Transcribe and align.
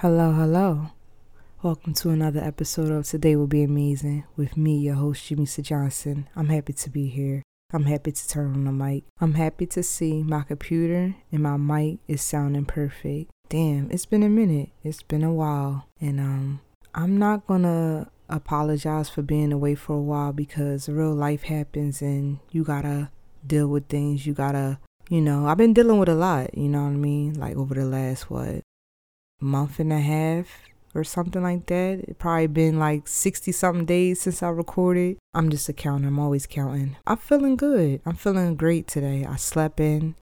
Hello, 0.00 0.30
hello. 0.30 0.92
Welcome 1.60 1.92
to 1.94 2.10
another 2.10 2.38
episode 2.38 2.92
of 2.92 3.04
Today 3.04 3.34
Will 3.34 3.48
Be 3.48 3.64
Amazing 3.64 4.22
with 4.36 4.56
me, 4.56 4.78
your 4.78 4.94
host, 4.94 5.28
Jamisa 5.28 5.60
Johnson. 5.60 6.28
I'm 6.36 6.50
happy 6.50 6.72
to 6.74 6.88
be 6.88 7.08
here. 7.08 7.42
I'm 7.72 7.82
happy 7.82 8.12
to 8.12 8.28
turn 8.28 8.54
on 8.54 8.64
the 8.66 8.70
mic. 8.70 9.02
I'm 9.20 9.34
happy 9.34 9.66
to 9.66 9.82
see 9.82 10.22
my 10.22 10.42
computer 10.42 11.16
and 11.32 11.42
my 11.42 11.56
mic 11.56 11.98
is 12.06 12.22
sounding 12.22 12.64
perfect. 12.64 13.32
Damn, 13.48 13.90
it's 13.90 14.06
been 14.06 14.22
a 14.22 14.28
minute. 14.28 14.68
It's 14.84 15.02
been 15.02 15.24
a 15.24 15.34
while. 15.34 15.88
And 16.00 16.20
um 16.20 16.60
I'm 16.94 17.18
not 17.18 17.48
gonna 17.48 18.08
apologize 18.28 19.08
for 19.08 19.22
being 19.22 19.52
away 19.52 19.74
for 19.74 19.96
a 19.96 20.00
while 20.00 20.32
because 20.32 20.88
real 20.88 21.12
life 21.12 21.42
happens 21.42 22.02
and 22.02 22.38
you 22.52 22.62
gotta 22.62 23.10
deal 23.44 23.66
with 23.66 23.88
things. 23.88 24.28
You 24.28 24.32
gotta, 24.32 24.78
you 25.10 25.20
know, 25.20 25.48
I've 25.48 25.58
been 25.58 25.72
dealing 25.72 25.98
with 25.98 26.08
a 26.08 26.14
lot, 26.14 26.56
you 26.56 26.68
know 26.68 26.84
what 26.84 26.90
I 26.90 27.02
mean? 27.10 27.34
Like 27.34 27.56
over 27.56 27.74
the 27.74 27.84
last, 27.84 28.30
what, 28.30 28.62
month 29.40 29.78
and 29.78 29.92
a 29.92 30.00
half 30.00 30.68
or 30.94 31.04
something 31.04 31.42
like 31.42 31.66
that. 31.66 32.04
It 32.08 32.18
probably 32.18 32.46
been 32.46 32.78
like 32.78 33.06
60 33.08 33.52
something 33.52 33.84
days 33.84 34.20
since 34.20 34.42
I 34.42 34.48
recorded. 34.48 35.18
I'm 35.34 35.50
just 35.50 35.68
a 35.68 35.72
counter. 35.72 36.08
I'm 36.08 36.18
always 36.18 36.46
counting. 36.46 36.96
I'm 37.06 37.18
feeling 37.18 37.56
good. 37.56 38.00
I'm 38.04 38.16
feeling 38.16 38.56
great 38.56 38.86
today. 38.86 39.24
I 39.24 39.36
slept 39.36 39.80
in. 39.80 40.16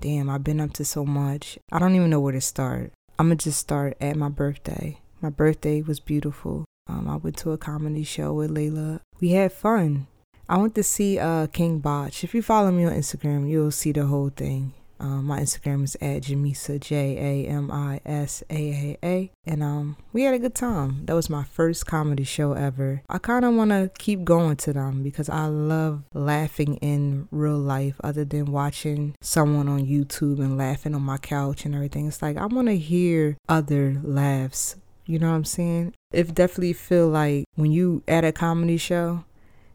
Damn, 0.00 0.30
I've 0.30 0.44
been 0.44 0.60
up 0.60 0.72
to 0.74 0.84
so 0.84 1.04
much. 1.04 1.58
I 1.72 1.78
don't 1.78 1.94
even 1.94 2.10
know 2.10 2.20
where 2.20 2.32
to 2.32 2.40
start. 2.40 2.92
I'm 3.18 3.28
going 3.28 3.38
to 3.38 3.44
just 3.44 3.58
start 3.58 3.96
at 4.00 4.16
my 4.16 4.28
birthday. 4.28 5.00
My 5.20 5.30
birthday 5.30 5.82
was 5.82 5.98
beautiful. 5.98 6.64
Um, 6.86 7.08
I 7.08 7.16
went 7.16 7.36
to 7.38 7.50
a 7.50 7.58
comedy 7.58 8.04
show 8.04 8.32
with 8.32 8.54
Layla. 8.54 9.00
We 9.20 9.30
had 9.30 9.52
fun. 9.52 10.06
I 10.48 10.56
went 10.56 10.74
to 10.76 10.82
see 10.82 11.18
uh, 11.18 11.48
King 11.48 11.80
Bach. 11.80 12.22
If 12.22 12.32
you 12.34 12.42
follow 12.42 12.70
me 12.70 12.84
on 12.84 12.92
Instagram, 12.92 13.50
you'll 13.50 13.72
see 13.72 13.92
the 13.92 14.06
whole 14.06 14.30
thing. 14.30 14.72
Um, 15.00 15.26
my 15.26 15.40
Instagram 15.40 15.84
is 15.84 15.96
at 15.96 16.22
Jamisa 16.22 16.80
J 16.80 17.44
A 17.46 17.48
M 17.48 17.70
I 17.70 18.00
S 18.04 18.42
A 18.50 18.54
A 18.54 19.06
A, 19.06 19.30
and 19.46 19.62
um, 19.62 19.96
we 20.12 20.22
had 20.22 20.34
a 20.34 20.38
good 20.38 20.54
time. 20.54 21.06
That 21.06 21.14
was 21.14 21.30
my 21.30 21.44
first 21.44 21.86
comedy 21.86 22.24
show 22.24 22.52
ever. 22.52 23.02
I 23.08 23.18
kind 23.18 23.44
of 23.44 23.54
want 23.54 23.70
to 23.70 23.90
keep 23.98 24.24
going 24.24 24.56
to 24.56 24.72
them 24.72 25.02
because 25.02 25.28
I 25.28 25.46
love 25.46 26.02
laughing 26.14 26.76
in 26.76 27.28
real 27.30 27.58
life, 27.58 28.00
other 28.02 28.24
than 28.24 28.46
watching 28.46 29.14
someone 29.20 29.68
on 29.68 29.86
YouTube 29.86 30.38
and 30.38 30.58
laughing 30.58 30.94
on 30.94 31.02
my 31.02 31.18
couch 31.18 31.64
and 31.64 31.74
everything. 31.74 32.08
It's 32.08 32.22
like 32.22 32.36
I 32.36 32.46
want 32.46 32.68
to 32.68 32.76
hear 32.76 33.36
other 33.48 34.00
laughs. 34.02 34.76
You 35.06 35.18
know 35.18 35.30
what 35.30 35.36
I'm 35.36 35.44
saying? 35.44 35.94
It 36.12 36.34
definitely 36.34 36.74
feel 36.74 37.08
like 37.08 37.44
when 37.54 37.70
you 37.70 38.02
at 38.06 38.24
a 38.24 38.32
comedy 38.32 38.76
show, 38.76 39.24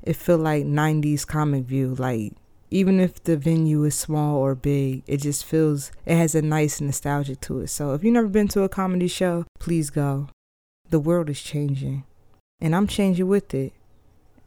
it 0.03 0.16
feel 0.16 0.38
like 0.38 0.66
90s 0.66 1.25
comic 1.25 1.63
view, 1.63 1.95
like 1.95 2.33
even 2.73 2.99
if 2.99 3.23
the 3.23 3.38
venue 3.38 3.83
is 3.83 3.93
small 3.93 4.38
or 4.38 4.55
big, 4.55 5.03
it 5.05 5.17
just 5.17 5.45
feels 5.45 5.91
it 6.07 6.17
has 6.17 6.33
a 6.33 6.41
nice 6.41 6.81
nostalgia 6.81 7.35
to 7.35 7.59
it. 7.59 7.67
So 7.67 7.93
if 7.93 8.03
you've 8.03 8.16
never 8.16 8.27
been 8.27 8.47
to 8.47 8.63
a 8.63 8.69
comedy 8.69 9.07
show, 9.07 9.45
please 9.59 9.91
go. 9.91 10.29
The 10.89 10.99
world 10.99 11.29
is 11.29 11.39
changing, 11.39 12.03
and 12.59 12.75
I'm 12.75 12.88
changing 12.88 13.27
with 13.27 13.53
it. 13.53 13.73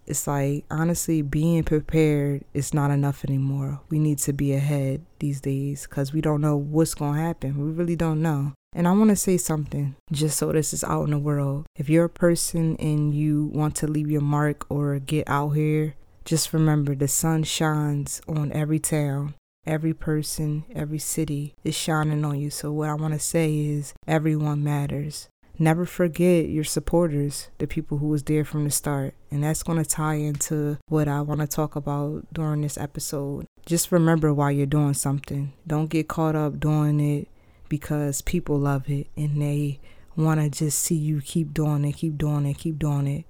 It's 0.08 0.26
like 0.26 0.64
honestly, 0.68 1.22
being 1.22 1.62
prepared 1.62 2.44
is 2.52 2.74
not 2.74 2.90
enough 2.90 3.24
anymore. 3.24 3.80
We 3.90 4.00
need 4.00 4.18
to 4.18 4.32
be 4.32 4.54
ahead 4.54 5.06
these 5.20 5.40
days 5.40 5.86
because 5.86 6.12
we 6.12 6.20
don't 6.20 6.40
know 6.40 6.56
what's 6.56 6.94
gonna 6.94 7.22
happen. 7.22 7.56
We 7.56 7.70
really 7.70 7.96
don't 7.96 8.22
know. 8.22 8.54
And 8.74 8.88
I 8.88 8.92
want 8.92 9.10
to 9.10 9.16
say 9.16 9.36
something 9.36 9.94
just 10.12 10.36
so 10.36 10.50
this 10.50 10.74
is 10.74 10.82
out 10.82 11.04
in 11.04 11.12
the 11.12 11.18
world. 11.18 11.66
If 11.76 11.88
you're 11.88 12.04
a 12.04 12.10
person 12.10 12.76
and 12.76 13.14
you 13.14 13.46
want 13.54 13.76
to 13.76 13.86
leave 13.86 14.10
your 14.10 14.20
mark 14.20 14.66
or 14.68 14.98
get 14.98 15.28
out 15.28 15.50
here, 15.50 15.94
just 16.26 16.52
remember 16.52 16.96
the 16.96 17.06
sun 17.06 17.44
shines 17.44 18.20
on 18.26 18.50
every 18.50 18.80
town, 18.80 19.34
every 19.64 19.94
person, 19.94 20.64
every 20.74 20.98
city 20.98 21.54
is 21.62 21.76
shining 21.76 22.24
on 22.24 22.40
you. 22.40 22.50
So, 22.50 22.72
what 22.72 22.90
I 22.90 22.94
want 22.94 23.14
to 23.14 23.20
say 23.20 23.56
is 23.56 23.94
everyone 24.08 24.64
matters. 24.64 25.28
Never 25.56 25.86
forget 25.86 26.48
your 26.48 26.64
supporters, 26.64 27.48
the 27.58 27.66
people 27.68 27.98
who 27.98 28.08
was 28.08 28.24
there 28.24 28.44
from 28.44 28.64
the 28.64 28.70
start. 28.70 29.14
And 29.30 29.44
that's 29.44 29.62
going 29.62 29.82
to 29.82 29.88
tie 29.88 30.16
into 30.16 30.78
what 30.88 31.08
I 31.08 31.20
want 31.22 31.40
to 31.40 31.46
talk 31.46 31.76
about 31.76 32.26
during 32.32 32.60
this 32.60 32.76
episode. 32.76 33.46
Just 33.64 33.92
remember 33.92 34.34
why 34.34 34.50
you're 34.50 34.66
doing 34.66 34.94
something. 34.94 35.52
Don't 35.66 35.88
get 35.88 36.08
caught 36.08 36.34
up 36.34 36.58
doing 36.58 36.98
it 36.98 37.28
because 37.68 38.20
people 38.20 38.58
love 38.58 38.90
it 38.90 39.06
and 39.16 39.40
they 39.40 39.78
want 40.16 40.40
to 40.40 40.50
just 40.50 40.80
see 40.80 40.96
you 40.96 41.20
keep 41.20 41.54
doing 41.54 41.84
it, 41.84 41.92
keep 41.92 42.18
doing 42.18 42.46
it, 42.46 42.58
keep 42.58 42.78
doing 42.78 43.06
it. 43.06 43.24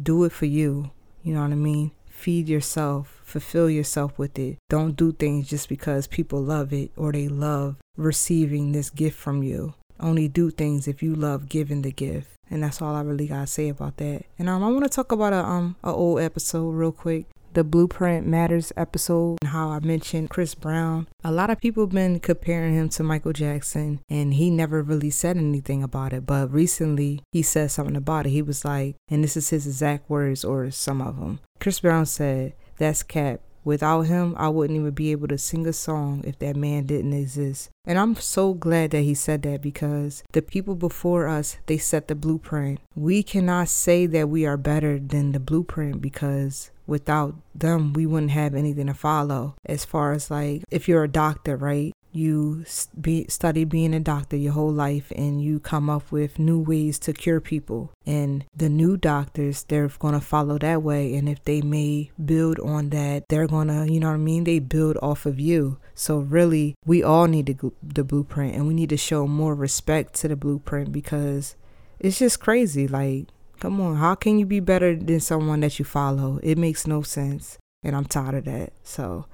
Do 0.00 0.22
it 0.24 0.32
for 0.32 0.46
you. 0.46 0.90
You 1.22 1.34
know 1.34 1.42
what 1.42 1.52
I 1.52 1.56
mean? 1.56 1.92
Feed 2.22 2.48
yourself, 2.48 3.20
fulfill 3.24 3.68
yourself 3.68 4.16
with 4.16 4.38
it. 4.38 4.58
Don't 4.68 4.94
do 4.94 5.10
things 5.10 5.48
just 5.48 5.68
because 5.68 6.06
people 6.06 6.40
love 6.40 6.72
it 6.72 6.92
or 6.96 7.10
they 7.10 7.26
love 7.26 7.74
receiving 7.96 8.70
this 8.70 8.90
gift 8.90 9.18
from 9.18 9.42
you. 9.42 9.74
Only 9.98 10.28
do 10.28 10.50
things 10.50 10.86
if 10.86 11.02
you 11.02 11.16
love 11.16 11.48
giving 11.48 11.82
the 11.82 11.90
gift. 11.90 12.28
And 12.48 12.62
that's 12.62 12.80
all 12.80 12.94
I 12.94 13.02
really 13.02 13.26
gotta 13.26 13.48
say 13.48 13.68
about 13.68 13.96
that. 13.96 14.22
And 14.38 14.48
um, 14.48 14.62
I 14.62 14.68
want 14.68 14.84
to 14.84 14.88
talk 14.88 15.10
about 15.10 15.32
a 15.32 15.44
um 15.44 15.74
a 15.82 15.90
old 15.90 16.20
episode 16.20 16.70
real 16.70 16.92
quick 16.92 17.26
the 17.54 17.64
Blueprint 17.64 18.26
Matters 18.26 18.72
episode 18.76 19.38
and 19.42 19.50
how 19.50 19.70
I 19.70 19.80
mentioned 19.80 20.30
Chris 20.30 20.54
Brown. 20.54 21.06
A 21.22 21.32
lot 21.32 21.50
of 21.50 21.60
people 21.60 21.84
have 21.84 21.92
been 21.92 22.20
comparing 22.20 22.74
him 22.74 22.88
to 22.90 23.02
Michael 23.02 23.32
Jackson 23.32 24.00
and 24.08 24.34
he 24.34 24.50
never 24.50 24.82
really 24.82 25.10
said 25.10 25.36
anything 25.36 25.82
about 25.82 26.12
it. 26.12 26.26
But 26.26 26.52
recently 26.52 27.20
he 27.32 27.42
said 27.42 27.70
something 27.70 27.96
about 27.96 28.26
it. 28.26 28.30
He 28.30 28.42
was 28.42 28.64
like, 28.64 28.96
and 29.08 29.22
this 29.22 29.36
is 29.36 29.50
his 29.50 29.66
exact 29.66 30.08
words 30.08 30.44
or 30.44 30.70
some 30.70 31.00
of 31.00 31.18
them. 31.18 31.40
Chris 31.60 31.80
Brown 31.80 32.06
said, 32.06 32.54
That's 32.78 33.02
cap. 33.02 33.40
Without 33.64 34.02
him, 34.02 34.34
I 34.38 34.48
wouldn't 34.48 34.78
even 34.78 34.90
be 34.90 35.12
able 35.12 35.28
to 35.28 35.38
sing 35.38 35.66
a 35.66 35.72
song 35.72 36.24
if 36.26 36.38
that 36.40 36.56
man 36.56 36.84
didn't 36.86 37.12
exist. 37.12 37.70
And 37.84 37.98
I'm 37.98 38.14
so 38.14 38.54
glad 38.54 38.92
that 38.92 39.02
he 39.02 39.14
said 39.14 39.42
that 39.42 39.60
because 39.60 40.22
the 40.32 40.42
people 40.42 40.76
before 40.76 41.26
us, 41.26 41.58
they 41.66 41.78
set 41.78 42.06
the 42.06 42.14
blueprint. 42.14 42.78
We 42.94 43.22
cannot 43.24 43.68
say 43.68 44.06
that 44.06 44.28
we 44.28 44.46
are 44.46 44.56
better 44.56 45.00
than 45.00 45.32
the 45.32 45.40
blueprint 45.40 46.00
because 46.00 46.70
without 46.86 47.34
them, 47.54 47.92
we 47.92 48.06
wouldn't 48.06 48.32
have 48.32 48.54
anything 48.54 48.86
to 48.86 48.94
follow. 48.94 49.54
As 49.66 49.84
far 49.84 50.12
as 50.12 50.30
like, 50.30 50.62
if 50.70 50.88
you're 50.88 51.04
a 51.04 51.08
doctor, 51.08 51.56
right? 51.56 51.91
You 52.12 52.64
be, 53.00 53.26
study 53.28 53.64
being 53.64 53.94
a 53.94 54.00
doctor 54.00 54.36
your 54.36 54.52
whole 54.52 54.72
life 54.72 55.12
and 55.16 55.42
you 55.42 55.60
come 55.60 55.88
up 55.88 56.12
with 56.12 56.38
new 56.38 56.60
ways 56.60 56.98
to 57.00 57.12
cure 57.12 57.40
people. 57.40 57.90
And 58.06 58.44
the 58.54 58.68
new 58.68 58.96
doctors, 58.96 59.64
they're 59.64 59.88
going 59.88 60.14
to 60.14 60.20
follow 60.20 60.58
that 60.58 60.82
way. 60.82 61.14
And 61.14 61.28
if 61.28 61.42
they 61.44 61.62
may 61.62 62.10
build 62.22 62.58
on 62.60 62.90
that, 62.90 63.28
they're 63.28 63.46
going 63.46 63.68
to, 63.68 63.90
you 63.90 64.00
know 64.00 64.08
what 64.08 64.14
I 64.14 64.18
mean? 64.18 64.44
They 64.44 64.58
build 64.58 64.98
off 65.02 65.26
of 65.26 65.40
you. 65.40 65.78
So, 65.94 66.18
really, 66.18 66.74
we 66.86 67.02
all 67.02 67.26
need 67.26 67.46
the, 67.46 67.72
the 67.82 68.04
blueprint 68.04 68.54
and 68.54 68.66
we 68.66 68.74
need 68.74 68.88
to 68.90 68.96
show 68.96 69.26
more 69.26 69.54
respect 69.54 70.14
to 70.14 70.28
the 70.28 70.36
blueprint 70.36 70.92
because 70.92 71.56
it's 72.00 72.18
just 72.18 72.40
crazy. 72.40 72.88
Like, 72.88 73.28
Come 73.62 73.80
on, 73.80 73.94
how 73.94 74.16
can 74.16 74.40
you 74.40 74.44
be 74.44 74.58
better 74.58 74.96
than 74.96 75.20
someone 75.20 75.60
that 75.60 75.78
you 75.78 75.84
follow? 75.84 76.40
It 76.42 76.58
makes 76.58 76.84
no 76.84 77.02
sense. 77.02 77.58
And 77.84 77.94
I'm 77.94 78.06
tired 78.06 78.34
of 78.34 78.44
that. 78.46 78.72
So 78.82 79.26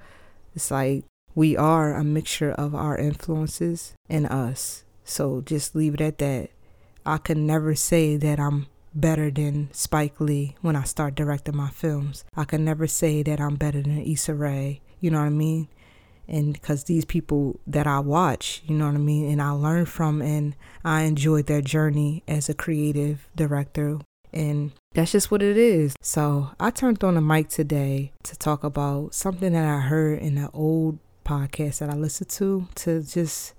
it's 0.53 0.69
like 0.69 1.03
we 1.39 1.55
are 1.55 1.93
a 1.93 2.03
mixture 2.03 2.51
of 2.51 2.75
our 2.75 2.97
influences 2.97 3.93
and 4.09 4.27
us. 4.27 4.83
So 5.05 5.39
just 5.39 5.73
leave 5.73 5.93
it 5.93 6.01
at 6.01 6.17
that. 6.17 6.49
I 7.05 7.17
can 7.17 7.47
never 7.47 7.75
say 7.75 8.17
that 8.17 8.41
I'm 8.41 8.67
better 8.93 9.31
than 9.31 9.69
Spike 9.71 10.19
Lee 10.19 10.57
when 10.59 10.75
I 10.75 10.83
start 10.83 11.15
directing 11.15 11.55
my 11.55 11.69
films. 11.69 12.25
I 12.35 12.43
can 12.43 12.65
never 12.65 12.87
say 12.87 13.23
that 13.23 13.39
I'm 13.39 13.55
better 13.55 13.81
than 13.81 14.01
Issa 14.01 14.33
Rae. 14.33 14.81
You 14.99 15.11
know 15.11 15.19
what 15.19 15.27
I 15.27 15.29
mean? 15.29 15.69
And 16.27 16.51
because 16.51 16.83
these 16.83 17.05
people 17.05 17.57
that 17.65 17.87
I 17.87 17.99
watch, 17.99 18.61
you 18.65 18.75
know 18.75 18.87
what 18.87 18.95
I 18.95 18.97
mean, 18.97 19.31
and 19.31 19.41
I 19.41 19.51
learn 19.51 19.85
from 19.85 20.21
and 20.21 20.57
I 20.83 21.03
enjoy 21.03 21.43
their 21.43 21.61
journey 21.61 22.21
as 22.27 22.49
a 22.49 22.53
creative 22.53 23.29
director 23.33 23.99
and 24.33 24.73
that's 24.93 25.11
just 25.11 25.31
what 25.31 25.41
it 25.41 25.57
is. 25.57 25.95
So 26.01 26.51
I 26.59 26.69
turned 26.69 27.03
on 27.03 27.15
the 27.15 27.21
mic 27.21 27.49
today 27.49 28.11
to 28.23 28.37
talk 28.37 28.63
about 28.63 29.13
something 29.13 29.53
that 29.53 29.65
I 29.65 29.79
heard 29.79 30.19
in 30.19 30.37
an 30.37 30.49
old 30.53 30.99
podcast 31.29 31.77
that 31.79 31.89
I 31.89 31.93
listen 31.93 32.27
to 32.27 32.67
to 32.75 33.03
just 33.03 33.53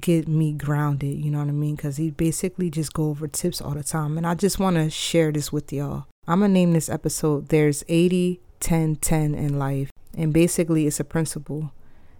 get 0.00 0.28
me 0.28 0.52
grounded, 0.52 1.18
you 1.18 1.30
know 1.30 1.38
what 1.38 1.48
I 1.48 1.52
mean? 1.52 1.74
Because 1.74 1.96
he 1.96 2.10
basically 2.10 2.70
just 2.70 2.92
go 2.92 3.08
over 3.08 3.26
tips 3.26 3.60
all 3.60 3.74
the 3.74 3.82
time. 3.82 4.16
And 4.16 4.26
I 4.26 4.34
just 4.34 4.58
want 4.58 4.76
to 4.76 4.88
share 4.88 5.32
this 5.32 5.52
with 5.52 5.72
y'all. 5.72 6.06
I'm 6.28 6.38
going 6.38 6.50
to 6.50 6.54
name 6.54 6.72
this 6.72 6.88
episode 6.88 7.48
There's 7.48 7.82
80, 7.88 8.40
10, 8.60 8.96
10 8.96 9.34
in 9.34 9.58
life. 9.58 9.90
And 10.16 10.32
basically, 10.32 10.86
it's 10.86 11.00
a 11.00 11.04
principle. 11.04 11.72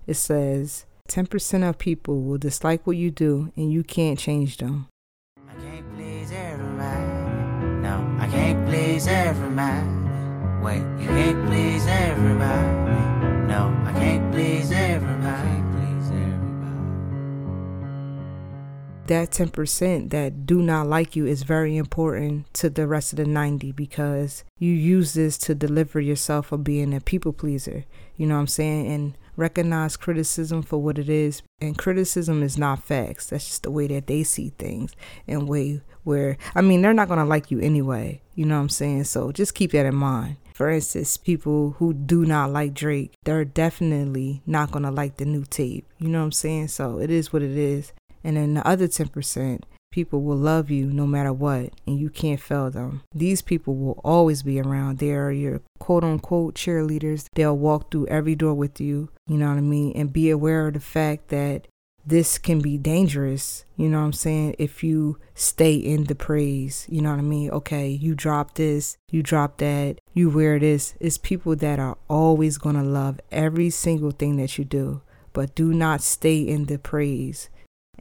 It 0.06 0.14
says 0.14 0.84
10% 1.08 1.68
of 1.68 1.78
people 1.78 2.22
will 2.22 2.38
dislike 2.38 2.86
what 2.86 2.96
you 2.96 3.10
do 3.10 3.52
and 3.54 3.72
you 3.72 3.84
can't 3.84 4.18
change 4.18 4.56
them. 4.56 4.88
I 5.44 5.54
can't 8.28 8.66
please 8.68 9.06
everybody. 9.08 9.86
Wait, 10.62 10.82
you 11.00 11.08
can't 11.08 11.46
please 11.48 11.86
everybody. 11.86 12.81
No, 13.52 13.68
I 13.84 13.92
can't 13.92 14.32
please 14.32 14.72
everybody. 14.72 15.62
That 19.08 19.30
10% 19.30 20.08
that 20.08 20.46
do 20.46 20.62
not 20.62 20.86
like 20.86 21.14
you 21.14 21.26
is 21.26 21.42
very 21.42 21.76
important 21.76 22.52
to 22.54 22.70
the 22.70 22.86
rest 22.86 23.12
of 23.12 23.18
the 23.18 23.26
90 23.26 23.72
because 23.72 24.42
you 24.58 24.72
use 24.72 25.12
this 25.12 25.36
to 25.38 25.54
deliver 25.54 26.00
yourself 26.00 26.50
of 26.50 26.64
being 26.64 26.94
a 26.94 27.00
people 27.02 27.34
pleaser. 27.34 27.84
You 28.16 28.26
know 28.26 28.36
what 28.36 28.40
I'm 28.40 28.46
saying? 28.46 28.86
And 28.86 29.18
recognize 29.36 29.98
criticism 29.98 30.62
for 30.62 30.80
what 30.80 30.98
it 30.98 31.10
is. 31.10 31.42
And 31.60 31.76
criticism 31.76 32.42
is 32.42 32.56
not 32.56 32.82
facts. 32.82 33.26
That's 33.26 33.44
just 33.44 33.64
the 33.64 33.70
way 33.70 33.86
that 33.88 34.06
they 34.06 34.22
see 34.22 34.54
things 34.56 34.96
and 35.28 35.46
way 35.46 35.82
where 36.04 36.38
I 36.54 36.62
mean 36.62 36.80
they're 36.80 36.94
not 36.94 37.08
gonna 37.08 37.26
like 37.26 37.50
you 37.50 37.60
anyway. 37.60 38.22
You 38.34 38.46
know 38.46 38.54
what 38.54 38.62
I'm 38.62 38.68
saying? 38.70 39.04
So 39.04 39.30
just 39.30 39.54
keep 39.54 39.72
that 39.72 39.84
in 39.84 39.94
mind. 39.94 40.36
For 40.54 40.70
instance, 40.70 41.16
people 41.16 41.76
who 41.78 41.94
do 41.94 42.24
not 42.24 42.50
like 42.50 42.74
Drake, 42.74 43.12
they're 43.24 43.44
definitely 43.44 44.42
not 44.46 44.70
gonna 44.70 44.90
like 44.90 45.16
the 45.16 45.24
new 45.24 45.44
tape. 45.44 45.86
You 45.98 46.08
know 46.08 46.18
what 46.18 46.26
I'm 46.26 46.32
saying? 46.32 46.68
So 46.68 46.98
it 46.98 47.10
is 47.10 47.32
what 47.32 47.42
it 47.42 47.56
is. 47.56 47.92
And 48.24 48.36
then 48.36 48.54
the 48.54 48.66
other 48.66 48.86
10%, 48.86 49.62
people 49.92 50.22
will 50.22 50.36
love 50.36 50.70
you 50.70 50.86
no 50.86 51.06
matter 51.06 51.32
what, 51.32 51.70
and 51.86 51.98
you 51.98 52.08
can't 52.08 52.40
fail 52.40 52.70
them. 52.70 53.02
These 53.14 53.42
people 53.42 53.76
will 53.76 54.00
always 54.02 54.42
be 54.42 54.60
around. 54.60 54.98
They 54.98 55.12
are 55.12 55.30
your 55.30 55.60
quote 55.78 56.02
unquote 56.02 56.54
cheerleaders. 56.54 57.26
They'll 57.34 57.56
walk 57.56 57.90
through 57.90 58.06
every 58.06 58.34
door 58.34 58.54
with 58.54 58.80
you, 58.80 59.10
you 59.28 59.36
know 59.36 59.48
what 59.48 59.58
I 59.58 59.60
mean? 59.60 59.92
And 59.94 60.12
be 60.12 60.30
aware 60.30 60.66
of 60.66 60.74
the 60.74 60.80
fact 60.80 61.28
that 61.28 61.68
this 62.04 62.38
can 62.38 62.60
be 62.60 62.78
dangerous, 62.78 63.64
you 63.76 63.88
know 63.88 63.98
what 63.98 64.06
I'm 64.06 64.12
saying? 64.12 64.56
If 64.58 64.82
you 64.82 65.18
stay 65.34 65.74
in 65.74 66.04
the 66.04 66.14
praise, 66.14 66.86
you 66.90 67.00
know 67.00 67.10
what 67.10 67.18
I 67.18 67.22
mean? 67.22 67.50
Okay, 67.50 67.88
you 67.88 68.14
drop 68.14 68.54
this, 68.54 68.96
you 69.10 69.22
drop 69.22 69.58
that, 69.58 70.00
you 70.12 70.30
wear 70.30 70.58
this. 70.58 70.94
It's 71.00 71.18
people 71.18 71.54
that 71.56 71.78
are 71.78 71.96
always 72.08 72.58
going 72.58 72.76
to 72.76 72.82
love 72.82 73.20
every 73.30 73.70
single 73.70 74.10
thing 74.10 74.36
that 74.36 74.58
you 74.58 74.64
do, 74.64 75.02
but 75.32 75.54
do 75.54 75.72
not 75.72 76.02
stay 76.02 76.38
in 76.40 76.66
the 76.66 76.78
praise 76.78 77.48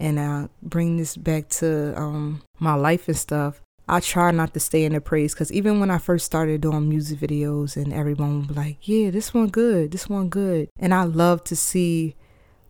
and 0.01 0.19
I 0.19 0.49
bring 0.63 0.97
this 0.97 1.15
back 1.15 1.47
to 1.49 1.93
um, 1.95 2.41
my 2.59 2.73
life 2.73 3.07
and 3.07 3.15
stuff. 3.15 3.61
I 3.87 3.99
try 3.99 4.31
not 4.31 4.53
to 4.53 4.59
stay 4.59 4.83
in 4.83 4.93
the 4.93 5.01
praise 5.01 5.33
because 5.33 5.51
even 5.51 5.79
when 5.79 5.91
I 5.91 5.97
first 5.99 6.25
started 6.25 6.61
doing 6.61 6.89
music 6.89 7.19
videos 7.19 7.75
and 7.75 7.93
everyone 7.93 8.43
be 8.43 8.53
like, 8.53 8.77
yeah, 8.87 9.11
this 9.11 9.33
one 9.33 9.49
good, 9.49 9.91
this 9.91 10.09
one 10.09 10.29
good. 10.29 10.69
And 10.79 10.93
I 10.93 11.03
love 11.03 11.43
to 11.45 11.55
see 11.55 12.15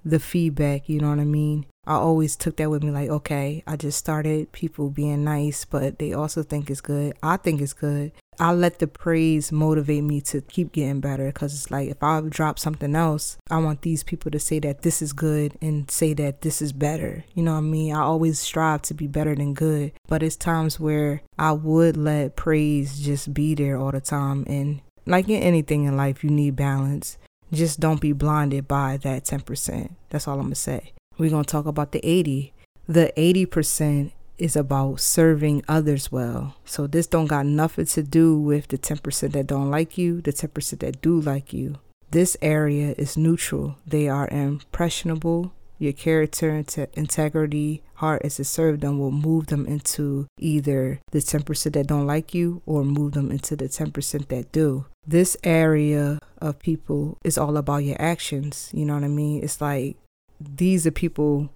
the 0.04 0.20
feedback, 0.20 0.90
you 0.90 1.00
know 1.00 1.10
what 1.10 1.20
I 1.20 1.26
mean? 1.26 1.66
I 1.88 1.96
always 1.96 2.36
took 2.36 2.58
that 2.58 2.70
with 2.70 2.84
me 2.84 2.92
like, 2.92 3.10
okay, 3.10 3.64
I 3.66 3.76
just 3.76 3.98
started 3.98 4.52
people 4.52 4.90
being 4.90 5.24
nice, 5.24 5.66
but 5.66 5.98
they 5.98 6.14
also 6.14 6.44
think 6.44 6.70
it's 6.70 6.82
good. 6.82 7.18
I 7.24 7.38
think 7.38 7.60
it's 7.60 7.74
good. 7.74 8.12
I 8.40 8.54
let 8.54 8.80
the 8.80 8.88
praise 8.88 9.52
motivate 9.52 10.04
me 10.04 10.22
to 10.22 10.42
keep 10.42 10.72
getting 10.72 11.00
better 11.00 11.28
because 11.28 11.54
it's 11.54 11.70
like 11.70 11.90
if 11.90 12.02
I 12.02 12.22
drop 12.22 12.58
something 12.60 12.96
else, 12.96 13.38
I 13.50 13.58
want 13.58 13.82
these 13.82 14.04
people 14.04 14.32
to 14.32 14.40
say 14.40 14.60
that 14.60 14.84
this 14.84 15.02
is 15.02 15.14
good 15.14 15.58
and 15.62 15.90
say 15.92 16.14
that 16.16 16.42
this 16.42 16.62
is 16.62 16.72
better. 16.72 17.24
You 17.36 17.44
know 17.44 17.54
what 17.54 17.60
I 17.60 17.62
mean? 17.62 17.94
I 17.94 18.02
always 18.02 18.40
strive 18.40 18.84
to 18.84 18.94
be 18.94 19.08
better 19.08 19.36
than 19.36 19.54
good, 19.54 19.92
but 20.08 20.24
it's 20.24 20.36
times 20.36 20.80
where 20.80 21.22
I 21.38 21.52
would 21.52 21.98
let 21.98 22.36
praise 22.36 23.00
just 23.00 23.34
be 23.34 23.54
there 23.54 23.78
all 23.78 23.92
the 23.92 24.02
time. 24.02 24.46
And 24.48 24.82
like 25.06 25.30
in 25.30 25.42
anything 25.42 25.84
in 25.84 25.98
life, 25.98 26.24
you 26.24 26.30
need 26.30 26.56
balance. 26.56 27.18
Just 27.52 27.80
don't 27.80 28.00
be 28.00 28.14
blinded 28.14 28.68
by 28.68 28.98
that 28.98 29.26
10%. 29.26 29.92
That's 30.10 30.28
all 30.28 30.36
I'm 30.36 30.42
going 30.42 30.52
to 30.52 30.56
say. 30.56 30.94
We're 31.18 31.30
going 31.30 31.44
to 31.44 31.52
talk 31.52 31.66
about 31.66 31.92
the 31.92 32.06
80. 32.08 32.54
The 32.88 33.14
80% 33.18 34.12
is 34.38 34.56
about 34.56 35.00
serving 35.00 35.64
others 35.68 36.12
well. 36.12 36.56
So 36.66 36.88
this 36.88 37.08
don't 37.08 37.28
got 37.28 37.46
nothing 37.46 37.86
to 37.86 38.04
do 38.04 38.38
with 38.38 38.70
the 38.70 38.78
10% 38.78 39.34
that 39.34 39.48
don't 39.48 39.70
like 39.70 39.98
you, 39.98 40.22
the 40.22 40.34
10% 40.34 40.80
that 40.80 41.02
do 41.02 41.20
like 41.20 41.54
you. 41.54 41.76
This 42.10 42.36
area 42.42 42.96
is 42.98 43.16
neutral. 43.16 43.78
They 43.86 44.10
are 44.10 44.28
impressionable. 44.30 45.54
Your 45.82 45.94
character, 45.94 46.64
integrity, 46.94 47.82
heart 47.96 48.22
is 48.24 48.36
to 48.36 48.44
serve 48.44 48.82
them 48.82 49.00
will 49.00 49.10
move 49.10 49.48
them 49.48 49.66
into 49.66 50.28
either 50.38 51.00
the 51.10 51.18
10% 51.18 51.74
that 51.74 51.88
don't 51.88 52.06
like 52.06 52.36
you 52.36 52.62
or 52.68 52.84
move 52.84 53.14
them 53.14 53.32
into 53.32 53.56
the 53.56 53.66
10% 53.66 54.28
that 54.28 54.52
do. 54.52 54.86
This 55.08 55.36
area 55.44 56.20
of 56.38 56.60
people 56.60 57.18
is 57.24 57.36
all 57.36 57.58
about 57.58 57.84
your 57.84 58.00
actions. 58.00 58.70
You 58.72 58.86
know 58.86 58.94
what 58.94 59.04
I 59.04 59.08
mean? 59.08 59.44
It's 59.44 59.60
like 59.60 59.98
these 60.40 60.86
are 60.86 60.92
people 60.92 61.50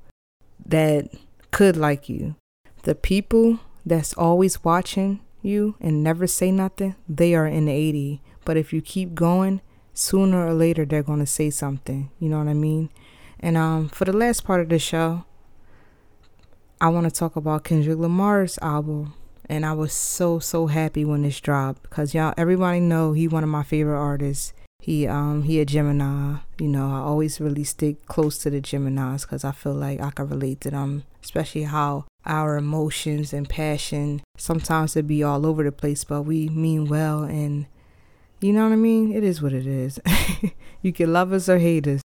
that 0.65 1.07
could 1.51 1.77
like 1.77 2.09
you. 2.09 2.33
The 2.81 2.95
people 2.95 3.59
that's 3.85 4.15
always 4.15 4.63
watching 4.63 5.19
you 5.43 5.75
and 5.79 6.03
never 6.03 6.25
say 6.25 6.49
nothing, 6.49 6.95
they 7.07 7.35
are 7.35 7.45
in 7.45 7.65
the 7.65 7.73
80. 7.73 8.23
But 8.43 8.57
if 8.57 8.73
you 8.73 8.81
keep 8.81 9.13
going, 9.13 9.61
sooner 9.93 10.45
or 10.47 10.53
later 10.55 10.83
they're 10.83 11.03
going 11.03 11.19
to 11.19 11.27
say 11.27 11.51
something. 11.51 12.09
You 12.19 12.29
know 12.29 12.39
what 12.39 12.47
I 12.47 12.53
mean? 12.53 12.89
And 13.39 13.57
um, 13.57 13.89
for 13.89 14.05
the 14.05 14.13
last 14.13 14.43
part 14.43 14.61
of 14.61 14.69
the 14.69 14.79
show, 14.79 15.25
I 16.81 16.89
want 16.89 17.05
to 17.05 17.11
talk 17.11 17.35
about 17.35 17.63
Kendrick 17.63 17.97
Lamar's 17.97 18.57
album. 18.61 19.13
And 19.47 19.65
I 19.65 19.73
was 19.73 19.93
so 19.93 20.39
so 20.39 20.67
happy 20.67 21.05
when 21.05 21.21
this 21.21 21.39
dropped 21.39 21.83
because 21.83 22.15
y'all 22.15 22.33
everybody 22.35 22.79
know 22.79 23.13
he 23.13 23.27
one 23.27 23.43
of 23.43 23.49
my 23.49 23.63
favorite 23.63 23.99
artists. 23.99 24.53
He 24.79 25.07
um 25.07 25.43
he 25.43 25.59
a 25.59 25.65
Gemini. 25.65 26.37
You 26.59 26.67
know, 26.67 26.91
I 26.91 26.97
always 26.97 27.39
really 27.39 27.63
stick 27.63 28.05
close 28.07 28.37
to 28.39 28.49
the 28.49 28.59
Geminis 28.59 29.21
because 29.21 29.43
I 29.43 29.51
feel 29.51 29.73
like 29.73 30.01
I 30.01 30.09
can 30.09 30.29
relate 30.29 30.61
to 30.61 30.71
them, 30.71 31.03
especially 31.23 31.63
how 31.63 32.05
our 32.25 32.57
emotions 32.57 33.33
and 33.33 33.47
passion 33.47 34.21
sometimes 34.37 34.95
it 34.95 35.05
be 35.05 35.23
all 35.23 35.45
over 35.45 35.63
the 35.63 35.71
place, 35.71 36.03
but 36.03 36.23
we 36.23 36.49
mean 36.49 36.85
well 36.85 37.23
and 37.23 37.67
you 38.41 38.51
know 38.51 38.63
what 38.63 38.73
I 38.73 38.77
mean? 38.77 39.13
It 39.13 39.23
is 39.23 39.41
what 39.41 39.53
it 39.53 39.65
is. 39.65 39.99
you 40.81 40.91
can 40.91 41.13
love 41.13 41.33
us 41.33 41.47
or 41.47 41.57
hate 41.57 41.87
us. 41.87 42.01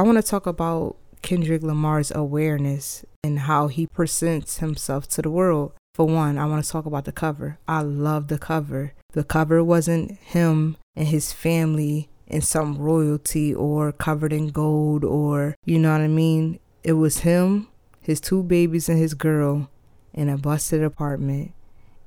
I 0.00 0.02
want 0.02 0.16
to 0.16 0.22
talk 0.22 0.46
about 0.46 0.96
Kendrick 1.20 1.62
Lamar's 1.62 2.10
awareness 2.10 3.04
and 3.22 3.40
how 3.40 3.68
he 3.68 3.86
presents 3.86 4.56
himself 4.56 5.06
to 5.08 5.20
the 5.20 5.28
world. 5.28 5.74
For 5.94 6.06
one, 6.06 6.38
I 6.38 6.46
want 6.46 6.64
to 6.64 6.70
talk 6.70 6.86
about 6.86 7.04
the 7.04 7.12
cover. 7.12 7.58
I 7.68 7.82
love 7.82 8.28
the 8.28 8.38
cover. 8.38 8.94
The 9.12 9.24
cover 9.24 9.62
wasn't 9.62 10.12
him 10.12 10.78
and 10.96 11.08
his 11.08 11.34
family 11.34 12.08
in 12.26 12.40
some 12.40 12.78
royalty 12.78 13.54
or 13.54 13.92
covered 13.92 14.32
in 14.32 14.48
gold 14.48 15.04
or, 15.04 15.54
you 15.66 15.78
know 15.78 15.92
what 15.92 16.00
I 16.00 16.08
mean? 16.08 16.60
It 16.82 16.94
was 16.94 17.18
him, 17.18 17.68
his 18.00 18.22
two 18.22 18.42
babies, 18.42 18.88
and 18.88 18.98
his 18.98 19.12
girl 19.12 19.68
in 20.14 20.30
a 20.30 20.38
busted 20.38 20.82
apartment. 20.82 21.52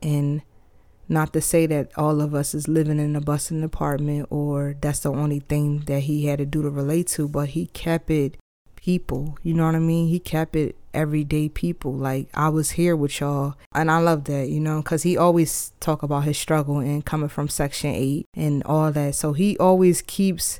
And 0.01 0.41
not 1.13 1.31
to 1.33 1.41
say 1.41 1.65
that 1.67 1.91
all 1.97 2.21
of 2.21 2.33
us 2.33 2.53
is 2.53 2.67
living 2.67 2.99
in 2.99 3.15
a 3.15 3.21
busted 3.21 3.63
apartment 3.63 4.27
or 4.29 4.75
that's 4.81 4.99
the 4.99 5.11
only 5.11 5.39
thing 5.39 5.79
that 5.81 6.01
he 6.01 6.25
had 6.25 6.39
to 6.39 6.45
do 6.45 6.61
to 6.61 6.69
relate 6.69 7.07
to, 7.07 7.27
but 7.27 7.49
he 7.49 7.67
kept 7.67 8.09
it 8.09 8.37
people. 8.75 9.37
You 9.43 9.53
know 9.53 9.65
what 9.65 9.75
I 9.75 9.79
mean? 9.79 10.09
He 10.09 10.19
kept 10.19 10.55
it 10.55 10.75
everyday 10.93 11.49
people. 11.49 11.93
Like 11.93 12.27
I 12.33 12.49
was 12.49 12.71
here 12.71 12.95
with 12.95 13.19
y'all, 13.19 13.55
and 13.73 13.89
I 13.89 13.99
love 13.99 14.25
that. 14.25 14.49
You 14.49 14.59
know, 14.59 14.81
cause 14.81 15.03
he 15.03 15.17
always 15.17 15.71
talk 15.79 16.03
about 16.03 16.25
his 16.25 16.37
struggle 16.37 16.79
and 16.79 17.05
coming 17.05 17.29
from 17.29 17.47
Section 17.47 17.91
Eight 17.91 18.25
and 18.35 18.63
all 18.63 18.91
that. 18.91 19.15
So 19.15 19.33
he 19.33 19.57
always 19.57 20.01
keeps 20.01 20.59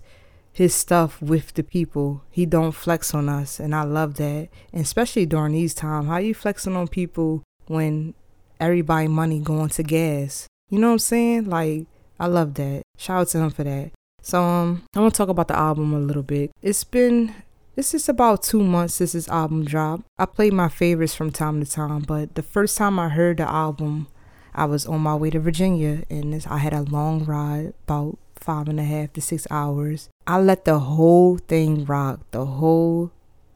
his 0.52 0.74
stuff 0.74 1.22
with 1.22 1.54
the 1.56 1.64
people. 1.64 2.24
He 2.30 2.46
don't 2.46 2.72
flex 2.72 3.14
on 3.14 3.28
us, 3.28 3.60
and 3.60 3.76
I 3.76 3.84
love 3.84 4.16
that. 4.16 4.50
And 4.72 4.82
especially 4.82 5.26
during 5.26 5.54
these 5.54 5.74
times, 5.74 6.08
how 6.08 6.18
you 6.18 6.34
flexing 6.34 6.76
on 6.76 6.88
people 6.88 7.44
when 7.66 8.14
everybody 8.60 9.08
money 9.08 9.40
going 9.40 9.70
to 9.70 9.84
gas? 9.84 10.48
You 10.74 10.80
know 10.80 10.88
what 10.88 10.94
I'm 10.94 11.00
saying? 11.00 11.50
Like 11.51 11.86
I 12.20 12.25
love 12.25 12.56
that. 12.56 12.82
Shout 12.98 13.22
out 13.22 13.27
to 13.27 13.38
him 13.38 13.51
for 13.51 13.63
that. 13.63 13.92
So 14.24 14.42
um, 14.42 14.82
I'm 14.96 15.03
gonna 15.03 15.12
talk 15.12 15.30
about 15.30 15.48
the 15.48 15.56
album 15.56 15.94
a 15.94 16.00
little 16.00 16.24
bit. 16.24 16.50
It's 16.63 16.84
been 16.84 17.36
this 17.75 17.94
is 17.94 18.10
about 18.10 18.42
two 18.42 18.63
months 18.63 18.96
since 18.96 19.12
this 19.12 19.30
album 19.30 19.65
dropped. 19.65 20.06
I 20.18 20.25
play 20.25 20.50
my 20.50 20.70
favorites 20.70 21.13
from 21.13 21.32
time 21.32 21.63
to 21.63 21.72
time, 21.72 22.00
but 22.00 22.34
the 22.34 22.42
first 22.42 22.75
time 22.75 22.98
I 22.98 23.10
heard 23.10 23.38
the 23.38 23.48
album, 23.48 24.08
I 24.56 24.65
was 24.65 24.88
on 24.88 25.01
my 25.01 25.13
way 25.15 25.30
to 25.30 25.39
Virginia 25.39 26.06
and 26.10 26.34
this, 26.34 26.48
I 26.48 26.58
had 26.58 26.74
a 26.74 26.82
long 26.82 27.24
ride, 27.24 27.75
about 27.88 28.18
five 28.36 28.68
and 28.68 28.80
a 28.80 28.84
half 28.84 29.13
to 29.13 29.22
six 29.22 29.46
hours. 29.51 30.10
I 30.25 30.39
let 30.39 30.65
the 30.65 30.80
whole 30.80 31.38
thing 31.38 31.86
rock, 31.86 32.22
the 32.32 32.48
whole 32.48 33.12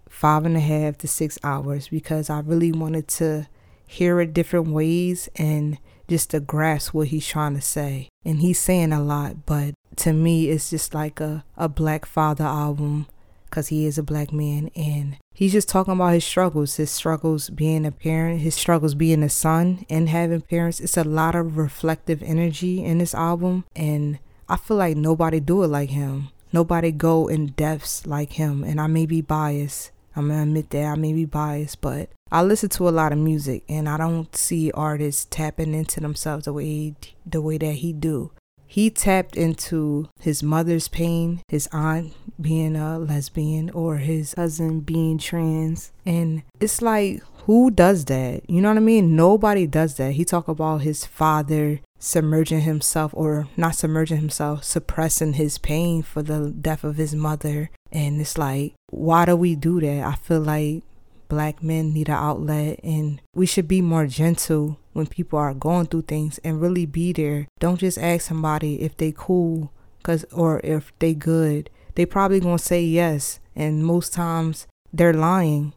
five 0.07 0.45
and 0.45 0.55
a 0.55 0.59
half 0.59 0.99
to 0.99 1.07
six 1.07 1.39
hours, 1.43 1.87
because 1.87 2.29
I 2.29 2.41
really 2.41 2.71
wanted 2.71 3.07
to 3.07 3.47
hear 3.87 4.21
it 4.21 4.35
different 4.35 4.67
ways 4.67 5.29
and 5.35 5.79
just 6.07 6.31
to 6.31 6.39
grasp 6.39 6.93
what 6.93 7.07
he's 7.07 7.27
trying 7.27 7.55
to 7.55 7.61
say. 7.61 8.09
And 8.25 8.39
he's 8.39 8.59
saying 8.59 8.91
a 8.91 9.01
lot, 9.01 9.45
but 9.45 9.73
to 9.97 10.13
me, 10.13 10.49
it's 10.49 10.69
just 10.69 10.93
like 10.93 11.19
a, 11.19 11.43
a 11.55 11.67
Black 11.69 12.05
Father 12.05 12.43
album 12.43 13.07
because 13.49 13.69
he 13.69 13.85
is 13.85 13.97
a 13.97 14.03
black 14.03 14.31
man. 14.31 14.69
And 14.75 15.17
he's 15.33 15.53
just 15.53 15.69
talking 15.69 15.93
about 15.93 16.13
his 16.13 16.25
struggles 16.25 16.75
his 16.75 16.91
struggles 16.91 17.49
being 17.49 17.85
a 17.85 17.91
parent 17.91 18.41
his 18.41 18.55
struggles 18.55 18.95
being 18.95 19.23
a 19.23 19.29
son 19.29 19.85
and 19.89 20.09
having 20.09 20.41
parents. 20.41 20.79
It's 20.79 20.97
a 20.97 21.03
lot 21.03 21.35
of 21.35 21.57
reflective 21.57 22.21
energy 22.21 22.83
in 22.83 22.97
this 22.97 23.15
album 23.15 23.65
and 23.75 24.19
i 24.49 24.55
feel 24.55 24.77
like 24.77 24.95
nobody 24.97 25.39
do 25.39 25.63
it 25.63 25.67
like 25.67 25.89
him. 25.89 26.29
Nobody 26.53 26.91
go 26.91 27.27
in 27.27 27.47
depths 27.47 28.05
like 28.05 28.33
him. 28.33 28.63
And 28.63 28.79
i 28.79 28.87
may 28.87 29.05
be 29.05 29.21
biased. 29.21 29.91
I'm 30.15 30.29
gonna 30.29 30.43
admit 30.43 30.69
that. 30.71 30.85
I 30.85 30.95
may 30.95 31.13
be 31.13 31.25
biased 31.25 31.81
but 31.81 32.09
i 32.31 32.41
listen 32.41 32.69
to 32.69 32.87
a 32.87 32.91
lot 32.91 33.11
of 33.11 33.17
music 33.17 33.63
and 33.67 33.87
i 33.87 33.97
don't 33.97 34.35
see 34.35 34.71
artists 34.71 35.25
tapping 35.29 35.73
into 35.73 35.99
themselves 35.99 36.45
the 36.45 36.53
way 36.53 36.95
the 37.25 37.41
way 37.41 37.57
that 37.57 37.75
he 37.75 37.93
do 37.93 38.31
he 38.69 38.89
tapped 38.89 39.37
into 39.37 40.09
his 40.19 40.43
mother's 40.43 40.89
pain, 40.89 41.41
his 41.47 41.67
aunt 41.71 42.13
being 42.39 42.75
a 42.75 42.99
lesbian, 42.99 43.69
or 43.69 43.97
his 43.97 44.33
cousin 44.33 44.81
being 44.81 45.17
trans. 45.17 45.93
And 46.05 46.43
it's 46.59 46.81
like, 46.81 47.23
who 47.45 47.71
does 47.71 48.05
that? 48.05 48.47
You 48.49 48.61
know 48.61 48.67
what 48.67 48.77
I 48.77 48.81
mean? 48.81 49.15
Nobody 49.15 49.65
does 49.67 49.95
that. 49.95 50.11
He 50.11 50.25
talk 50.25 50.49
about 50.49 50.81
his 50.81 51.05
father 51.05 51.79
submerging 51.97 52.61
himself 52.61 53.13
or 53.15 53.47
not 53.55 53.75
submerging 53.75 54.17
himself, 54.17 54.65
suppressing 54.65 55.33
his 55.33 55.57
pain 55.57 56.03
for 56.03 56.21
the 56.21 56.49
death 56.49 56.83
of 56.83 56.97
his 56.97 57.15
mother. 57.15 57.71
And 57.89 58.19
it's 58.19 58.37
like, 58.37 58.73
why 58.89 59.25
do 59.25 59.37
we 59.37 59.55
do 59.55 59.79
that? 59.79 60.03
I 60.03 60.15
feel 60.15 60.41
like 60.41 60.83
black 61.27 61.61
men 61.61 61.93
need 61.93 62.09
an 62.09 62.15
outlet 62.15 62.79
and 62.83 63.21
we 63.33 63.45
should 63.45 63.67
be 63.67 63.81
more 63.81 64.07
gentle 64.07 64.79
when 64.93 65.07
people 65.07 65.37
are 65.39 65.53
going 65.53 65.85
through 65.87 66.03
things 66.03 66.39
and 66.39 66.61
really 66.61 66.85
be 66.85 67.13
there. 67.13 67.47
Don't 67.59 67.79
just 67.79 67.97
ask 67.97 68.27
somebody 68.27 68.81
if 68.81 68.95
they 68.97 69.13
cool 69.15 69.71
cuz 70.03 70.25
or 70.33 70.61
if 70.63 70.91
they 70.99 71.13
good. 71.13 71.69
They 71.95 72.05
probably 72.05 72.39
going 72.39 72.57
to 72.57 72.63
say 72.63 72.83
yes 72.83 73.39
and 73.55 73.85
most 73.85 74.13
times 74.13 74.67
they're 74.93 75.13
lying. 75.13 75.73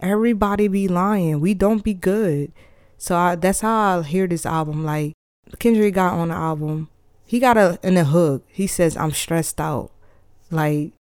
Everybody 0.00 0.68
be 0.68 0.88
lying. 0.88 1.40
We 1.40 1.54
don't 1.54 1.84
be 1.84 1.94
good. 1.94 2.52
So 2.96 3.16
I, 3.16 3.34
that's 3.34 3.60
how 3.60 4.00
I 4.00 4.02
hear 4.02 4.26
this 4.26 4.46
album 4.46 4.84
like 4.84 5.12
Kendrick 5.58 5.94
got 5.94 6.14
on 6.14 6.28
the 6.28 6.34
album. 6.34 6.88
He 7.26 7.38
got 7.38 7.56
a 7.56 7.78
in 7.82 7.94
the 7.94 8.04
hook. 8.04 8.44
He 8.48 8.66
says 8.66 8.96
I'm 8.96 9.12
stressed 9.12 9.60
out. 9.60 9.90
Like 10.50 10.92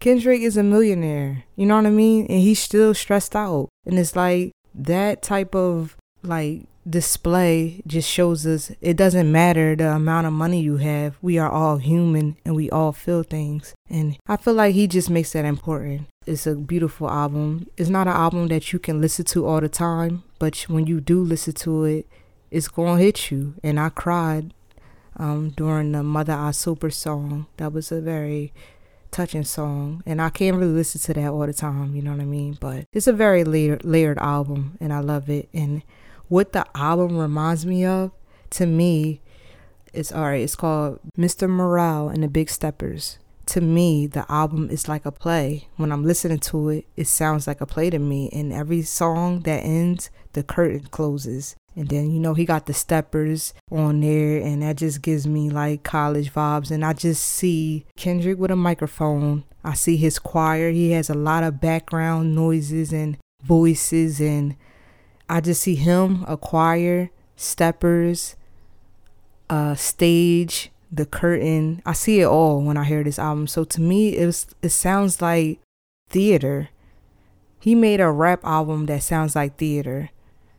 Kendrick 0.00 0.42
is 0.42 0.56
a 0.56 0.62
millionaire. 0.62 1.44
You 1.56 1.66
know 1.66 1.76
what 1.76 1.86
I 1.86 1.90
mean? 1.90 2.26
And 2.26 2.40
he's 2.40 2.58
still 2.58 2.94
stressed 2.94 3.34
out. 3.34 3.68
And 3.84 3.98
it's 3.98 4.16
like 4.16 4.52
that 4.74 5.22
type 5.22 5.54
of 5.54 5.96
like 6.22 6.66
display 6.88 7.82
just 7.86 8.08
shows 8.08 8.46
us 8.46 8.70
it 8.80 8.96
doesn't 8.96 9.30
matter 9.30 9.74
the 9.74 9.90
amount 9.90 10.26
of 10.26 10.32
money 10.32 10.60
you 10.60 10.76
have. 10.76 11.16
We 11.20 11.38
are 11.38 11.50
all 11.50 11.78
human 11.78 12.36
and 12.44 12.54
we 12.54 12.70
all 12.70 12.92
feel 12.92 13.22
things. 13.22 13.74
And 13.90 14.16
I 14.26 14.36
feel 14.36 14.54
like 14.54 14.74
he 14.74 14.86
just 14.86 15.10
makes 15.10 15.32
that 15.32 15.44
important. 15.44 16.06
It's 16.26 16.46
a 16.46 16.54
beautiful 16.54 17.10
album. 17.10 17.68
It's 17.76 17.90
not 17.90 18.06
an 18.06 18.14
album 18.14 18.48
that 18.48 18.72
you 18.72 18.78
can 18.78 19.00
listen 19.00 19.24
to 19.26 19.46
all 19.46 19.60
the 19.60 19.68
time, 19.68 20.24
but 20.38 20.56
when 20.68 20.86
you 20.86 21.00
do 21.00 21.22
listen 21.22 21.54
to 21.54 21.84
it, 21.84 22.08
it's 22.50 22.68
going 22.68 22.98
to 22.98 23.04
hit 23.04 23.30
you. 23.30 23.54
And 23.62 23.78
I 23.80 23.88
cried 23.88 24.54
um, 25.16 25.50
during 25.50 25.92
the 25.92 26.02
Mother 26.02 26.34
I 26.34 26.50
Sober 26.52 26.90
song. 26.90 27.46
That 27.56 27.72
was 27.72 27.90
a 27.90 28.00
very 28.00 28.52
touching 29.16 29.44
song 29.44 30.02
and 30.04 30.20
I 30.20 30.28
can't 30.28 30.58
really 30.58 30.72
listen 30.72 31.00
to 31.00 31.14
that 31.14 31.30
all 31.30 31.46
the 31.46 31.54
time, 31.54 31.96
you 31.96 32.02
know 32.02 32.10
what 32.10 32.20
I 32.20 32.26
mean? 32.26 32.58
But 32.60 32.86
it's 32.92 33.06
a 33.06 33.14
very 33.14 33.44
layered, 33.44 33.82
layered 33.82 34.18
album 34.18 34.76
and 34.78 34.92
I 34.92 35.00
love 35.00 35.30
it. 35.30 35.48
And 35.54 35.82
what 36.28 36.52
the 36.52 36.66
album 36.74 37.16
reminds 37.16 37.64
me 37.64 37.86
of, 37.86 38.10
to 38.50 38.66
me, 38.66 39.22
it's 39.94 40.12
all 40.12 40.24
right. 40.24 40.42
It's 40.42 40.54
called 40.54 41.00
Mr. 41.16 41.48
Morale 41.48 42.10
and 42.10 42.22
the 42.22 42.28
Big 42.28 42.50
Steppers. 42.50 43.18
To 43.46 43.62
me, 43.62 44.06
the 44.06 44.30
album 44.30 44.68
is 44.68 44.86
like 44.86 45.06
a 45.06 45.12
play. 45.12 45.68
When 45.76 45.92
I'm 45.92 46.04
listening 46.04 46.40
to 46.40 46.68
it, 46.68 46.86
it 46.96 47.06
sounds 47.06 47.46
like 47.46 47.62
a 47.62 47.66
play 47.66 47.88
to 47.88 47.98
me. 47.98 48.28
And 48.34 48.52
every 48.52 48.82
song 48.82 49.40
that 49.40 49.64
ends, 49.64 50.10
the 50.34 50.42
curtain 50.42 50.88
closes. 50.90 51.56
And 51.76 51.90
then, 51.90 52.10
you 52.10 52.18
know, 52.18 52.32
he 52.32 52.46
got 52.46 52.64
the 52.64 52.72
steppers 52.72 53.52
on 53.70 54.00
there, 54.00 54.38
and 54.38 54.62
that 54.62 54.76
just 54.76 55.02
gives 55.02 55.26
me 55.26 55.50
like 55.50 55.82
college 55.82 56.32
vibes. 56.32 56.70
And 56.70 56.82
I 56.82 56.94
just 56.94 57.22
see 57.22 57.84
Kendrick 57.98 58.38
with 58.38 58.50
a 58.50 58.56
microphone. 58.56 59.44
I 59.62 59.74
see 59.74 59.98
his 59.98 60.18
choir. 60.18 60.70
He 60.70 60.92
has 60.92 61.10
a 61.10 61.14
lot 61.14 61.44
of 61.44 61.60
background 61.60 62.34
noises 62.34 62.94
and 62.94 63.18
voices. 63.42 64.20
And 64.20 64.56
I 65.28 65.42
just 65.42 65.60
see 65.60 65.74
him, 65.74 66.24
a 66.26 66.38
choir, 66.38 67.10
steppers, 67.36 68.36
a 69.50 69.76
stage, 69.76 70.70
the 70.90 71.04
curtain. 71.04 71.82
I 71.84 71.92
see 71.92 72.20
it 72.20 72.26
all 72.26 72.62
when 72.62 72.78
I 72.78 72.84
hear 72.84 73.04
this 73.04 73.18
album. 73.18 73.46
So 73.48 73.64
to 73.64 73.82
me, 73.82 74.16
it, 74.16 74.24
was, 74.24 74.46
it 74.62 74.70
sounds 74.70 75.20
like 75.20 75.60
theater. 76.08 76.70
He 77.60 77.74
made 77.74 78.00
a 78.00 78.10
rap 78.10 78.40
album 78.44 78.86
that 78.86 79.02
sounds 79.02 79.36
like 79.36 79.58
theater 79.58 80.10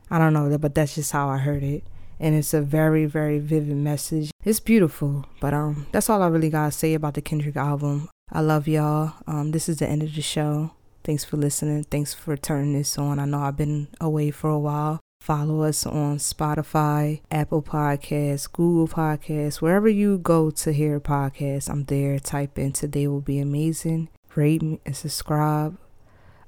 I 0.09 0.17
don't 0.17 0.33
know, 0.33 0.57
but 0.57 0.75
that's 0.75 0.95
just 0.95 1.11
how 1.11 1.29
I 1.29 1.37
heard 1.37 1.63
it. 1.63 1.83
And 2.19 2.35
it's 2.35 2.53
a 2.53 2.61
very, 2.61 3.05
very 3.05 3.39
vivid 3.39 3.75
message. 3.75 4.31
It's 4.43 4.59
beautiful. 4.59 5.25
But 5.39 5.53
um 5.53 5.87
that's 5.91 6.09
all 6.09 6.23
I 6.23 6.27
really 6.27 6.49
gotta 6.49 6.71
say 6.71 6.93
about 6.93 7.13
the 7.13 7.21
Kendrick 7.21 7.57
album. 7.57 8.09
I 8.31 8.41
love 8.41 8.67
y'all. 8.67 9.13
Um 9.27 9.51
this 9.51 9.69
is 9.69 9.79
the 9.79 9.87
end 9.87 10.03
of 10.03 10.13
the 10.15 10.21
show. 10.21 10.71
Thanks 11.03 11.23
for 11.23 11.37
listening. 11.37 11.83
Thanks 11.83 12.13
for 12.13 12.35
turning 12.35 12.73
this 12.73 12.97
on. 12.97 13.19
I 13.19 13.25
know 13.25 13.39
I've 13.39 13.55
been 13.55 13.87
away 14.01 14.31
for 14.31 14.49
a 14.49 14.59
while. 14.59 14.99
Follow 15.21 15.63
us 15.63 15.85
on 15.85 16.17
Spotify, 16.17 17.21
Apple 17.31 17.61
Podcasts, 17.61 18.51
Google 18.51 18.87
Podcasts, 18.87 19.61
wherever 19.61 19.89
you 19.89 20.17
go 20.17 20.51
to 20.51 20.71
hear 20.71 20.99
podcasts. 20.99 21.69
I'm 21.69 21.83
there. 21.85 22.19
Type 22.19 22.57
in 22.57 22.71
Today 22.71 23.07
Will 23.07 23.21
Be 23.21 23.39
Amazing. 23.39 24.09
Rate 24.35 24.61
and 24.61 24.95
subscribe. 24.95 25.77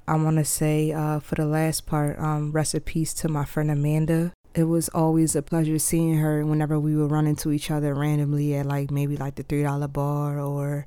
I 0.08 0.16
want 0.16 0.38
to 0.38 0.44
say 0.44 0.92
uh, 0.92 1.20
for 1.20 1.36
the 1.36 1.46
last 1.46 1.86
part, 1.86 2.18
um, 2.18 2.52
rest 2.52 2.74
in 2.74 2.80
peace 2.80 3.14
to 3.14 3.28
my 3.28 3.44
friend 3.44 3.70
Amanda. 3.70 4.32
It 4.54 4.64
was 4.64 4.88
always 4.88 5.36
a 5.36 5.42
pleasure 5.42 5.78
seeing 5.78 6.16
her 6.16 6.44
whenever 6.44 6.80
we 6.80 6.96
would 6.96 7.10
run 7.12 7.26
into 7.26 7.52
each 7.52 7.70
other 7.70 7.94
randomly 7.94 8.54
at 8.56 8.66
like 8.66 8.90
maybe 8.90 9.16
like 9.16 9.36
the 9.36 9.44
three 9.44 9.62
dollar 9.62 9.86
bar 9.86 10.40
or 10.40 10.86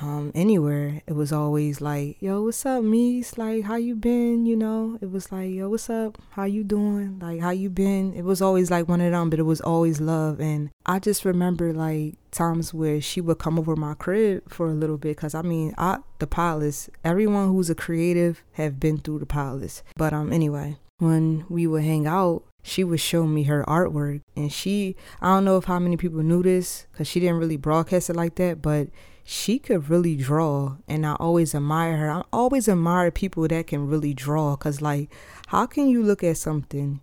um, 0.00 0.30
anywhere, 0.34 1.02
it 1.06 1.12
was 1.14 1.32
always 1.32 1.80
like, 1.80 2.20
"Yo, 2.20 2.42
what's 2.44 2.64
up, 2.64 2.82
Mies? 2.82 3.36
Like, 3.36 3.64
how 3.64 3.76
you 3.76 3.96
been? 3.96 4.46
You 4.46 4.56
know?" 4.56 4.98
It 5.00 5.10
was 5.10 5.32
like, 5.32 5.50
"Yo, 5.50 5.68
what's 5.68 5.90
up? 5.90 6.18
How 6.30 6.44
you 6.44 6.64
doing? 6.64 7.18
Like, 7.18 7.40
how 7.40 7.50
you 7.50 7.68
been?" 7.68 8.14
It 8.14 8.24
was 8.24 8.40
always 8.40 8.70
like 8.70 8.88
one 8.88 9.00
of 9.00 9.10
them, 9.10 9.30
but 9.30 9.38
it 9.38 9.44
was 9.44 9.60
always 9.60 10.00
love. 10.00 10.40
And 10.40 10.70
I 10.86 10.98
just 10.98 11.24
remember 11.24 11.72
like 11.72 12.14
times 12.30 12.72
where 12.72 13.00
she 13.00 13.20
would 13.20 13.38
come 13.38 13.58
over 13.58 13.74
my 13.74 13.94
crib 13.94 14.48
for 14.48 14.68
a 14.68 14.74
little 14.74 14.98
bit, 14.98 15.16
cause 15.16 15.34
I 15.34 15.42
mean, 15.42 15.74
I 15.76 15.98
the 16.20 16.26
palace. 16.26 16.88
Everyone 17.04 17.48
who's 17.48 17.70
a 17.70 17.74
creative 17.74 18.42
have 18.52 18.78
been 18.78 18.98
through 18.98 19.18
the 19.18 19.26
palace. 19.26 19.82
But 19.96 20.12
um, 20.12 20.32
anyway, 20.32 20.76
when 20.98 21.44
we 21.48 21.66
would 21.66 21.82
hang 21.82 22.06
out, 22.06 22.44
she 22.62 22.84
would 22.84 23.00
show 23.00 23.24
me 23.24 23.44
her 23.44 23.64
artwork 23.66 24.20
and 24.36 24.52
she 24.52 24.94
i 25.22 25.28
don't 25.28 25.44
know 25.44 25.56
if 25.56 25.64
how 25.64 25.78
many 25.78 25.96
people 25.96 26.22
knew 26.22 26.42
this 26.42 26.86
because 26.92 27.06
she 27.06 27.20
didn't 27.20 27.38
really 27.38 27.56
broadcast 27.56 28.10
it 28.10 28.16
like 28.16 28.34
that 28.34 28.60
but 28.60 28.88
she 29.30 29.58
could 29.58 29.90
really 29.90 30.16
draw 30.16 30.74
and 30.88 31.04
i 31.04 31.12
always 31.16 31.54
admire 31.54 31.98
her. 31.98 32.10
I 32.10 32.22
always 32.32 32.66
admire 32.66 33.10
people 33.10 33.46
that 33.48 33.66
can 33.66 33.86
really 33.86 34.14
draw 34.14 34.56
because 34.56 34.80
like 34.80 35.10
how 35.48 35.66
can 35.66 35.86
you 35.86 36.02
look 36.02 36.24
at 36.24 36.38
something 36.38 37.02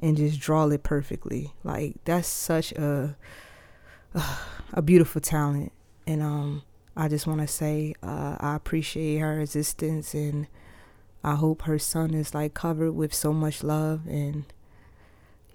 and 0.00 0.16
just 0.16 0.40
draw 0.40 0.66
it 0.68 0.82
perfectly? 0.82 1.52
Like 1.64 1.96
that's 2.06 2.26
such 2.26 2.72
a 2.72 3.18
a 4.72 4.80
beautiful 4.80 5.20
talent. 5.20 5.72
And 6.06 6.22
um 6.22 6.62
i 6.96 7.06
just 7.06 7.26
want 7.26 7.42
to 7.42 7.46
say 7.46 7.94
uh, 8.02 8.36
i 8.40 8.54
appreciate 8.54 9.18
her 9.18 9.38
existence 9.38 10.14
and 10.14 10.46
i 11.22 11.34
hope 11.34 11.62
her 11.62 11.78
son 11.78 12.14
is 12.14 12.32
like 12.32 12.54
covered 12.54 12.92
with 12.92 13.12
so 13.12 13.30
much 13.30 13.62
love 13.62 14.06
and 14.06 14.46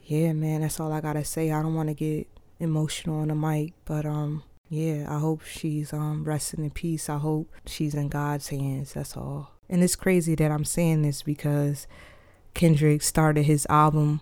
yeah 0.05 0.31
man 0.31 0.61
that's 0.61 0.79
all 0.79 0.93
i 0.93 1.01
gotta 1.01 1.25
say. 1.25 1.51
I 1.51 1.63
don't 1.63 1.73
want 1.73 1.89
to 1.89 1.95
get 1.95 2.27
emotional 2.59 3.21
on 3.21 3.29
the 3.29 3.35
mic 3.35 3.73
but 3.83 4.05
um 4.05 4.43
yeah, 4.73 5.05
I 5.07 5.19
hope 5.19 5.43
she's 5.43 5.93
um 5.93 6.23
resting 6.23 6.63
in 6.63 6.71
peace. 6.71 7.07
I 7.07 7.17
hope 7.17 7.47
she's 7.67 7.93
in 7.93 8.09
God's 8.09 8.47
hands. 8.47 8.93
That's 8.93 9.15
all. 9.15 9.51
And 9.69 9.83
it's 9.83 9.95
crazy 9.95 10.33
that 10.35 10.51
I'm 10.51 10.65
saying 10.65 11.03
this 11.03 11.21
because 11.21 11.85
Kendrick 12.55 13.03
started 13.03 13.43
his 13.43 13.67
album 13.69 14.21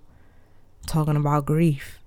talking 0.87 1.15
about 1.15 1.45
grief. 1.45 1.99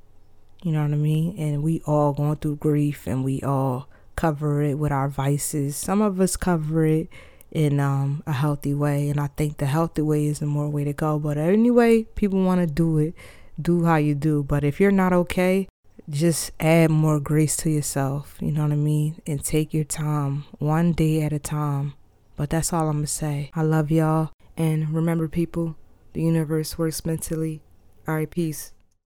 You 0.62 0.72
know 0.72 0.82
what 0.82 0.92
I 0.92 0.96
mean? 0.96 1.38
And 1.38 1.62
we 1.62 1.80
all 1.86 2.12
going 2.12 2.36
through 2.36 2.56
grief 2.56 3.06
and 3.06 3.24
we 3.24 3.40
all 3.40 3.88
cover 4.14 4.62
it 4.62 4.74
with 4.74 4.92
our 4.92 5.08
vices. 5.08 5.74
Some 5.74 6.02
of 6.02 6.20
us 6.20 6.36
cover 6.36 6.84
it 6.84 7.08
in 7.50 7.80
um, 7.80 8.22
a 8.26 8.32
healthy 8.32 8.74
way. 8.74 9.08
And 9.08 9.18
I 9.18 9.28
think 9.28 9.56
the 9.56 9.66
healthy 9.66 10.02
way 10.02 10.26
is 10.26 10.40
the 10.40 10.46
more 10.46 10.68
way 10.68 10.84
to 10.84 10.92
go. 10.92 11.18
But 11.18 11.38
anyway, 11.38 12.02
people 12.14 12.44
want 12.44 12.60
to 12.60 12.66
do 12.66 12.98
it. 12.98 13.14
Do 13.60 13.84
how 13.84 13.96
you 13.96 14.14
do. 14.14 14.42
But 14.42 14.64
if 14.64 14.80
you're 14.80 14.90
not 14.90 15.14
okay, 15.14 15.66
just 16.08 16.52
add 16.60 16.90
more 16.90 17.18
grace 17.18 17.56
to 17.58 17.70
yourself, 17.70 18.36
you 18.40 18.52
know 18.52 18.62
what 18.64 18.72
I 18.72 18.76
mean? 18.76 19.22
And 19.26 19.42
take 19.42 19.72
your 19.72 19.84
time, 19.84 20.44
one 20.58 20.92
day 20.92 21.22
at 21.22 21.32
a 21.32 21.38
time. 21.38 21.94
But 22.36 22.50
that's 22.50 22.72
all 22.72 22.88
I'm 22.88 22.96
gonna 22.98 23.06
say. 23.06 23.50
I 23.54 23.62
love 23.62 23.90
y'all. 23.90 24.30
And 24.56 24.90
remember, 24.90 25.28
people, 25.28 25.76
the 26.12 26.22
universe 26.22 26.76
works 26.76 27.06
mentally. 27.06 27.62
All 28.06 28.16
right, 28.16 28.30
peace. 28.30 28.73